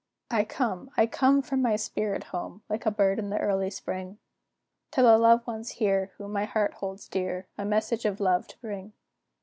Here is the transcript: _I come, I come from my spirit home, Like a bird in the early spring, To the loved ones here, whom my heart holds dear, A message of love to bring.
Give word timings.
_I 0.35 0.45
come, 0.45 0.89
I 0.97 1.05
come 1.05 1.43
from 1.43 1.61
my 1.61 1.75
spirit 1.75 2.23
home, 2.33 2.63
Like 2.67 2.87
a 2.87 2.91
bird 2.91 3.19
in 3.19 3.29
the 3.29 3.37
early 3.37 3.69
spring, 3.69 4.17
To 4.93 5.03
the 5.03 5.15
loved 5.15 5.45
ones 5.45 5.73
here, 5.73 6.11
whom 6.17 6.31
my 6.31 6.45
heart 6.45 6.73
holds 6.73 7.07
dear, 7.07 7.45
A 7.55 7.65
message 7.65 8.05
of 8.05 8.19
love 8.19 8.47
to 8.47 8.57
bring. 8.61 8.93